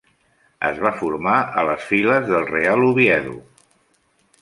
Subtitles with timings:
[0.69, 3.39] Es va formar a les files del Real Oviedo.